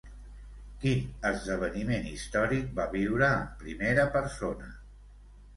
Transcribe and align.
Quin 0.85 1.27
esdeveniment 1.31 2.09
històric 2.13 2.73
va 2.81 2.89
viure 2.97 3.29
en 3.43 3.47
primera 3.63 4.11
persona? 4.17 4.73